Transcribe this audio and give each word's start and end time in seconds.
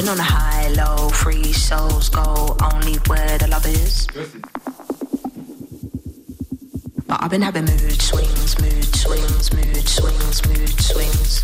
been 0.00 0.08
on 0.08 0.18
a 0.18 0.22
high, 0.22 0.68
low, 0.68 1.10
free 1.10 1.52
souls 1.52 2.08
go 2.08 2.56
only 2.72 2.94
where 3.08 3.36
the 3.36 3.46
love 3.48 3.66
is. 3.66 4.06
But 7.06 7.22
I've 7.22 7.30
been 7.30 7.42
having 7.42 7.66
mood 7.66 8.00
swings, 8.00 8.58
mood 8.60 8.94
swings, 8.96 9.52
mood 9.52 9.88
swings, 9.88 10.46
mood 10.48 10.80
swings. 10.80 11.42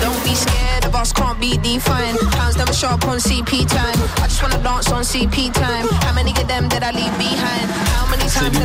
Don't 0.00 0.24
be 0.24 0.34
scared 0.34 0.84
of 0.84 0.96
us, 0.96 1.12
can't 1.12 1.38
be 1.38 1.56
defined. 1.58 2.18
Pounds 2.32 2.56
never 2.56 2.72
show 2.72 2.88
up 2.88 3.04
on 3.04 3.18
CP 3.18 3.68
time. 3.68 3.98
I 4.18 4.26
just 4.26 4.42
wanna 4.42 4.60
dance 4.64 4.90
on 4.90 5.04
CP 5.04 5.52
time. 5.54 5.86
How 6.02 6.12
many 6.12 6.32
of 6.32 6.48
them 6.48 6.68
did 6.68 6.82
I 6.82 6.90
leave 6.90 7.16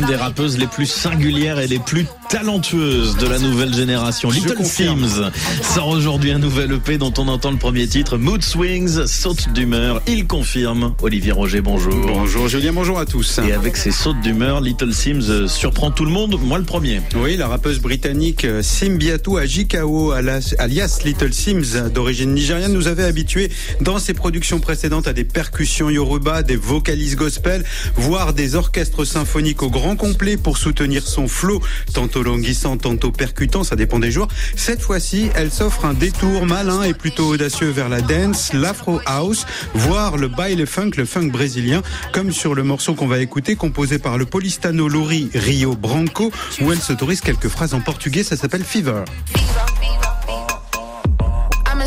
des 0.06 0.14
rappeuses 0.14 0.56
les 0.56 0.66
plus 0.66 0.86
singulières 0.86 1.58
et 1.58 1.66
les 1.66 1.80
plus 1.80 2.06
talentueuses 2.28 3.16
de 3.16 3.26
la 3.26 3.38
nouvelle 3.38 3.74
génération. 3.74 4.30
Je 4.30 4.36
Little 4.36 4.54
confirme. 4.54 5.06
Sims 5.06 5.30
sort 5.62 5.88
aujourd'hui 5.88 6.30
un 6.30 6.38
nouvel 6.38 6.72
EP 6.72 6.98
dont 6.98 7.12
on 7.18 7.26
entend 7.28 7.50
le 7.50 7.56
premier 7.56 7.88
titre, 7.88 8.16
Mood 8.16 8.42
Swings, 8.42 9.06
saute 9.06 9.52
d'humeur. 9.52 10.02
Il 10.06 10.26
confirme. 10.26 10.94
Olivier 11.02 11.32
Roger, 11.32 11.60
bonjour. 11.60 11.94
Bonjour 12.06 12.46
Julien, 12.46 12.72
bonjour 12.72 12.98
à 12.98 13.06
tous. 13.06 13.40
Et 13.48 13.52
avec 13.52 13.76
ses 13.76 13.90
sautes 13.90 14.20
d'humeur, 14.20 14.60
Little 14.60 14.92
Sims 14.92 15.28
euh, 15.28 15.48
surprend 15.48 15.90
tout 15.90 16.04
le 16.04 16.12
monde, 16.12 16.38
moi 16.40 16.58
le 16.58 16.64
premier. 16.64 17.00
Oui, 17.16 17.36
la 17.36 17.48
rappeuse 17.48 17.80
britannique 17.80 18.44
euh, 18.44 18.62
Simbiatou 18.62 19.38
Ajikao, 19.38 20.12
alias 20.12 20.54
alias 20.58 21.00
Little 21.04 21.32
Sims, 21.32 21.90
d'origine 21.92 22.32
nigériane, 22.32 22.72
nous 22.72 22.86
avait 22.86 23.04
habitués 23.04 23.50
dans 23.80 23.98
ses 23.98 24.14
productions 24.14 24.60
précédentes 24.60 25.08
à 25.08 25.12
des 25.12 25.24
percussions 25.24 25.90
yoruba, 25.90 26.42
des 26.42 26.56
vocalises 26.56 27.16
gospel, 27.16 27.64
voire 27.96 28.34
des 28.34 28.54
orchestres 28.54 29.04
symphoniques 29.04 29.62
au 29.62 29.70
grand 29.70 29.95
complet 29.96 30.36
pour 30.36 30.58
soutenir 30.58 31.02
son 31.06 31.28
flow, 31.28 31.60
tantôt 31.92 32.22
languissant, 32.22 32.76
tantôt 32.76 33.10
percutant, 33.10 33.64
ça 33.64 33.76
dépend 33.76 33.98
des 33.98 34.10
jours. 34.10 34.28
Cette 34.54 34.80
fois-ci, 34.80 35.30
elle 35.34 35.50
s'offre 35.50 35.84
un 35.84 35.94
détour 35.94 36.46
malin 36.46 36.82
et 36.82 36.94
plutôt 36.94 37.26
audacieux 37.28 37.70
vers 37.70 37.88
la 37.88 38.00
dance, 38.00 38.52
l'afro 38.52 39.00
house, 39.06 39.46
voire 39.74 40.16
le 40.16 40.28
baile 40.28 40.66
funk, 40.66 40.92
le 40.96 41.04
funk 41.04 41.28
brésilien, 41.28 41.82
comme 42.12 42.32
sur 42.32 42.54
le 42.54 42.62
morceau 42.62 42.94
qu'on 42.94 43.08
va 43.08 43.18
écouter, 43.18 43.56
composé 43.56 43.98
par 43.98 44.18
le 44.18 44.26
polistano 44.26 44.88
Lori 44.88 45.30
Rio 45.34 45.74
Branco, 45.74 46.30
où 46.60 46.72
elle 46.72 46.80
s'autorise 46.80 47.20
quelques 47.20 47.48
phrases 47.48 47.74
en 47.74 47.80
portugais, 47.80 48.22
ça 48.22 48.36
s'appelle 48.36 48.64
Fever. 48.64 49.04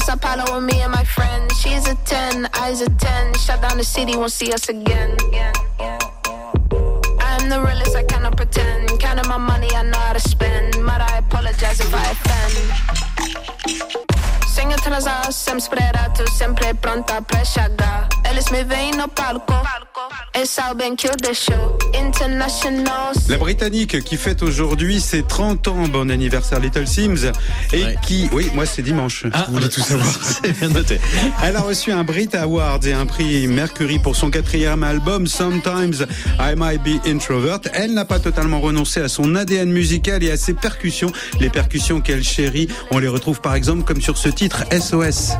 Sao 0.10 0.16
Paulo 0.16 0.44
with 0.56 0.64
me 0.64 0.82
and 0.82 0.92
my 0.92 1.04
friend. 1.04 1.52
She's 1.54 1.86
a 1.86 1.94
10, 2.06 2.48
I's 2.54 2.82
a 2.82 2.90
10. 2.90 3.34
Shut 3.36 3.62
down 3.62 3.78
the 3.78 3.84
city, 3.84 4.14
see 4.28 4.52
us 4.52 4.68
again. 4.70 5.18
I'm 7.52 7.62
the 7.62 7.68
realest, 7.68 7.96
I 7.96 8.04
cannot 8.04 8.38
pretend. 8.38 9.00
Counting 9.00 9.28
my 9.28 9.38
money, 9.38 9.70
I 9.74 9.82
know 9.82 9.98
how 9.98 10.14
to 10.14 10.20
spend. 10.20 10.74
But 10.86 11.02
I 11.02 11.18
apologize 11.18 11.80
if 11.80 11.92
I 11.92 12.12
offend. 12.14 12.56
Sem 14.48 14.72
atrasar, 14.72 15.34
sempre 15.34 15.64
esperado, 15.64 16.28
sempre 16.30 16.76
pronta 16.76 17.24
pra 17.24 17.44
chegar. 17.44 18.08
Eles 18.24 18.52
me 18.52 18.64
veem 18.64 18.92
no 18.92 19.08
palco, 19.08 19.56
La 23.30 23.38
Britannique 23.38 24.04
qui 24.04 24.16
fête 24.18 24.42
aujourd'hui 24.42 25.02
ses 25.02 25.24
30 25.24 25.68
ans, 25.68 25.88
bon 25.88 26.10
anniversaire 26.10 26.60
Little 26.60 26.88
Sims, 26.88 27.32
et 27.74 27.84
Ouais. 27.84 27.96
qui, 28.06 28.30
oui, 28.32 28.50
moi 28.54 28.66
c'est 28.66 28.82
dimanche, 28.82 29.26
vous 29.26 29.54
voulez 29.54 29.70
tout 29.70 29.82
savoir. 29.82 30.08
C'est 30.44 30.58
bien 30.58 30.70
noté. 30.70 31.00
Elle 31.44 31.56
a 31.56 31.62
reçu 31.62 31.92
un 31.92 32.04
Brit 32.04 32.30
Award 32.34 32.86
et 32.86 32.94
un 32.94 33.06
prix 33.06 33.48
Mercury 33.48 34.00
pour 34.00 34.16
son 34.16 34.30
quatrième 34.32 34.84
album 34.84 35.28
Sometimes 35.28 36.06
I 36.40 36.56
Might 36.56 36.82
Be 36.84 37.06
Introvert. 37.08 37.60
Elle 37.74 37.94
n'a 37.94 38.06
pas 38.06 38.20
totalement 38.20 38.62
renoncé 38.62 39.02
à 39.02 39.08
son 39.08 39.36
ADN 39.36 39.70
musical 39.72 40.24
et 40.24 40.32
à 40.32 40.38
ses 40.38 40.54
percussions. 40.54 41.12
Les 41.40 41.50
percussions 41.50 42.02
qu'elle 42.02 42.24
chérit, 42.24 42.68
on 42.92 43.00
les 43.00 43.08
retrouve 43.08 43.42
par 43.42 43.56
exemple 43.56 43.84
comme 43.84 44.02
sur 44.02 44.18
ce 44.18 44.30
titre 44.30 44.64
SOS. 44.72 45.34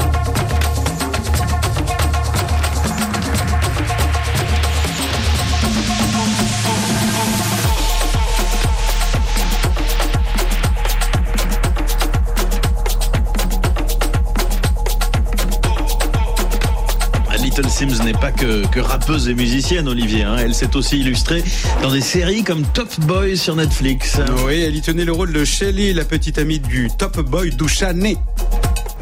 Little 17.60 17.72
Sims 17.74 18.06
n'est 18.06 18.14
pas 18.14 18.32
que, 18.32 18.66
que 18.68 18.80
rappeuse 18.80 19.28
et 19.28 19.34
musicienne, 19.34 19.90
Olivier. 19.90 20.24
hein. 20.24 20.38
Elle 20.40 20.56
s'est 20.56 20.78
aussi 20.78 20.98
illustrée 21.00 21.44
dans 21.82 21.92
des 21.92 22.00
séries 22.00 22.42
comme 22.42 22.64
Top 22.64 22.88
Boy 23.02 23.36
sur 23.38 23.54
Netflix. 23.58 24.18
Oui, 24.46 24.62
elle 24.66 24.78
y 24.78 24.82
tenait 24.82 25.04
le 25.04 25.12
rôle 25.12 25.34
de 25.34 25.44
Shelly, 25.44 25.94
la 25.94 26.06
petite 26.06 26.38
amie 26.38 26.60
du 26.60 26.90
top 26.98 27.20
boy 27.20 27.50
Douchané. 27.52 28.12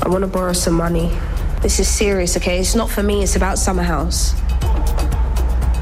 I 0.04 0.10
want 0.10 0.22
to 0.22 0.28
borrow 0.28 0.54
some 0.54 0.74
money. 0.76 1.08
This 1.62 1.78
is 1.78 1.86
serious, 1.88 2.36
okay? 2.36 2.60
It's 2.60 2.74
not 2.74 2.90
for 2.90 3.04
me, 3.04 3.22
it's 3.22 3.36
about 3.36 3.60
Summer 3.60 3.84
House. 3.84 4.34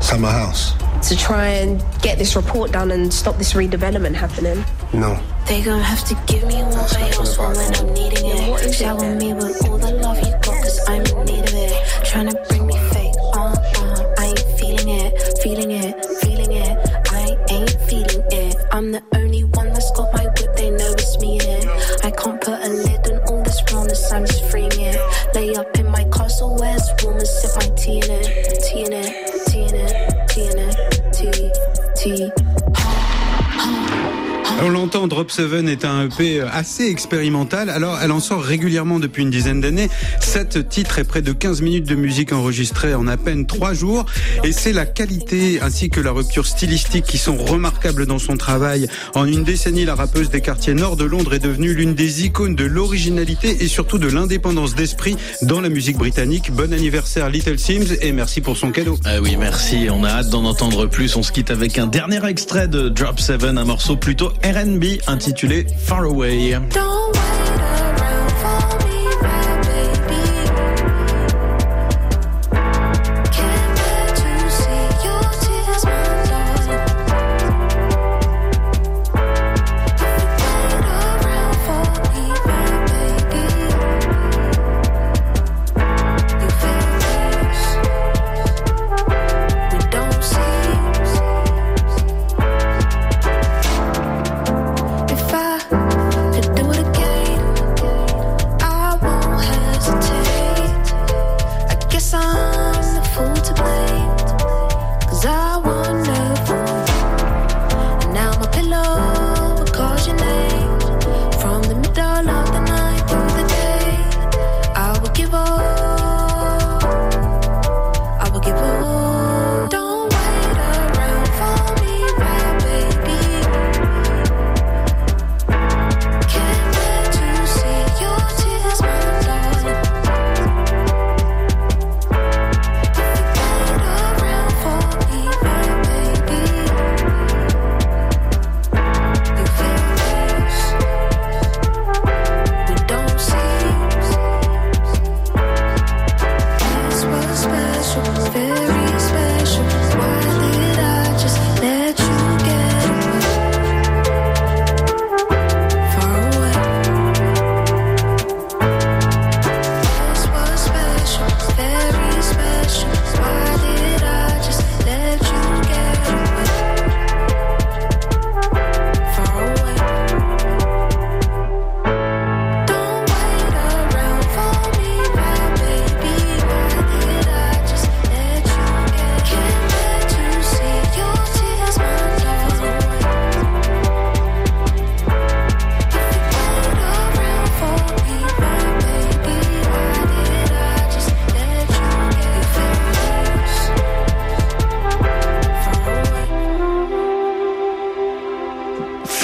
Summer 0.01 0.27
house. 0.29 0.73
To 1.07 1.15
try 1.15 1.45
and 1.61 1.81
get 2.01 2.17
this 2.17 2.35
report 2.35 2.73
done 2.73 2.91
and 2.91 3.09
stop 3.13 3.37
this 3.37 3.53
redevelopment 3.53 4.15
happening. 4.15 4.65
No. 4.91 5.17
They 5.47 5.61
gon' 5.61 5.79
have 5.79 6.03
to 6.09 6.15
give 6.27 6.43
me 6.45 6.55
what 6.55 6.93
I 6.97 7.07
ask 7.07 7.37
for 7.37 7.47
when 7.53 7.73
I'm 7.73 7.93
needing 7.93 8.25
it. 8.25 8.73
Shower 8.73 9.15
me 9.15 9.33
with 9.33 9.65
all 9.69 9.77
the 9.77 9.91
love 10.01 10.17
you 10.17 10.31
got, 10.41 10.61
cause 10.61 10.79
I'm 10.89 11.05
in 11.05 11.25
need 11.25 11.43
of 11.45 11.53
it. 11.53 11.71
Tryna 12.05 12.47
bring 12.47 12.54
my 25.91 26.03
castle 26.05 26.55
where 26.57 26.75
it's 26.75 27.03
warm 27.03 27.17
and 27.17 27.27
sip 27.27 27.55
my 27.55 27.75
tea 27.75 27.99
in 27.99 28.11
it, 28.11 28.55
tea. 31.95 32.64
On 34.63 34.69
l'entend, 34.69 35.07
Drop 35.07 35.31
7 35.31 35.67
est 35.67 35.83
un 35.83 36.05
EP 36.05 36.39
assez 36.39 36.85
expérimental. 36.87 37.69
Alors, 37.69 37.99
elle 38.01 38.11
en 38.11 38.21
sort 38.21 38.41
régulièrement 38.41 38.99
depuis 38.99 39.23
une 39.23 39.29
dizaine 39.29 39.59
d'années. 39.59 39.89
Sept 40.21 40.69
titres 40.69 40.97
et 40.97 41.03
près 41.03 41.21
de 41.21 41.33
15 41.33 41.61
minutes 41.61 41.87
de 41.87 41.95
musique 41.95 42.31
enregistrée 42.31 42.95
en 42.95 43.05
à 43.05 43.17
peine 43.17 43.45
trois 43.45 43.73
jours. 43.73 44.05
Et 44.45 44.53
c'est 44.53 44.71
la 44.71 44.85
qualité 44.85 45.59
ainsi 45.61 45.89
que 45.89 45.99
la 45.99 46.11
rupture 46.11 46.47
stylistique 46.47 47.03
qui 47.03 47.17
sont 47.17 47.35
remarquables 47.35 48.05
dans 48.05 48.17
son 48.17 48.37
travail. 48.37 48.87
En 49.13 49.25
une 49.25 49.43
décennie, 49.43 49.83
la 49.83 49.93
rappeuse 49.93 50.29
des 50.29 50.39
quartiers 50.39 50.73
nord 50.73 50.95
de 50.95 51.03
Londres 51.03 51.33
est 51.33 51.39
devenue 51.39 51.73
l'une 51.73 51.93
des 51.93 52.25
icônes 52.25 52.55
de 52.55 52.65
l'originalité 52.65 53.57
et 53.59 53.67
surtout 53.67 53.97
de 53.97 54.07
l'indépendance 54.07 54.73
d'esprit 54.73 55.17
dans 55.41 55.59
la 55.59 55.69
musique 55.69 55.97
britannique. 55.97 56.51
Bon 56.53 56.71
anniversaire 56.71 57.29
Little 57.29 57.59
Sims 57.59 57.97
et 58.01 58.13
merci 58.13 58.39
pour 58.39 58.55
son 58.55 58.71
cadeau. 58.71 58.97
Ah 59.03 59.21
oui, 59.21 59.35
merci. 59.37 59.87
On 59.91 60.05
a 60.05 60.09
hâte 60.09 60.29
d'en 60.29 60.45
entendre 60.45 60.85
plus. 60.85 61.17
On 61.17 61.23
se 61.23 61.33
quitte 61.33 61.51
avec 61.51 61.77
un 61.77 61.87
dernier 61.87 62.25
extrait 62.25 62.69
de 62.69 62.87
Drop 62.87 63.19
7, 63.19 63.43
un 63.43 63.65
morceau 63.65 63.97
plutôt 63.97 64.31
R&B 64.45 64.99
intitulé 65.07 65.65
Far 65.75 66.03
Away. 66.03 66.55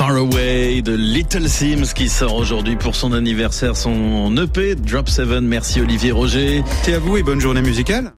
Far 0.01 0.15
Away 0.15 0.81
de 0.81 0.93
Little 0.93 1.47
Sims 1.47 1.93
qui 1.93 2.09
sort 2.09 2.33
aujourd'hui 2.33 2.75
pour 2.75 2.95
son 2.95 3.13
anniversaire 3.13 3.77
son 3.77 4.35
EP 4.35 4.73
Drop 4.73 5.07
7. 5.07 5.41
Merci 5.43 5.79
Olivier 5.79 6.11
Roger. 6.11 6.63
C'est 6.81 6.95
à 6.95 6.97
vous 6.97 7.17
et 7.17 7.21
bonne 7.21 7.39
journée 7.39 7.61
musicale. 7.61 8.09